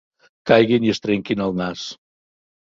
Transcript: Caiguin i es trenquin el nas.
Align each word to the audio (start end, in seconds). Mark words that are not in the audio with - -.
Caiguin 0.51 0.87
i 0.87 0.91
es 0.93 1.01
trenquin 1.03 1.45
el 1.49 1.55
nas. 1.61 1.85